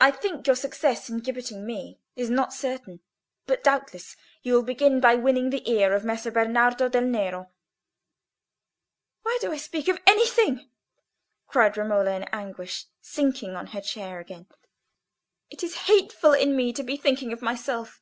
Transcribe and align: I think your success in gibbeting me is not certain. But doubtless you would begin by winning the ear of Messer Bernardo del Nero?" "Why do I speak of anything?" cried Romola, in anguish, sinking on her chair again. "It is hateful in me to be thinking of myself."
I 0.00 0.12
think 0.12 0.46
your 0.46 0.54
success 0.54 1.10
in 1.10 1.18
gibbeting 1.18 1.66
me 1.66 1.98
is 2.14 2.30
not 2.30 2.52
certain. 2.52 3.00
But 3.46 3.64
doubtless 3.64 4.14
you 4.44 4.54
would 4.54 4.66
begin 4.66 5.00
by 5.00 5.16
winning 5.16 5.50
the 5.50 5.68
ear 5.68 5.92
of 5.92 6.04
Messer 6.04 6.30
Bernardo 6.30 6.88
del 6.88 7.02
Nero?" 7.02 7.50
"Why 9.22 9.36
do 9.40 9.50
I 9.50 9.56
speak 9.56 9.88
of 9.88 9.98
anything?" 10.06 10.70
cried 11.48 11.76
Romola, 11.76 12.12
in 12.14 12.22
anguish, 12.32 12.84
sinking 13.00 13.56
on 13.56 13.66
her 13.74 13.80
chair 13.80 14.20
again. 14.20 14.46
"It 15.50 15.64
is 15.64 15.88
hateful 15.88 16.32
in 16.32 16.54
me 16.54 16.72
to 16.72 16.84
be 16.84 16.96
thinking 16.96 17.32
of 17.32 17.42
myself." 17.42 18.00